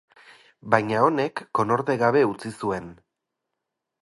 [0.75, 2.89] Baina honek konorte gabe utzi zuen.